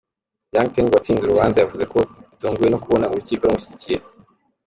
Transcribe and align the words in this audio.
Yang 0.55 0.67
Teng 0.73 0.87
watsinze 0.93 1.23
urubanza 1.25 1.57
yavuze 1.59 1.83
ko 1.91 1.97
yatunguwe 2.31 2.67
no 2.71 2.79
kubona 2.83 3.09
urukiko 3.11 3.41
rumushyigikira. 3.43 4.03